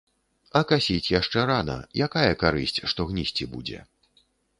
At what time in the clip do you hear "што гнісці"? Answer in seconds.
2.95-3.49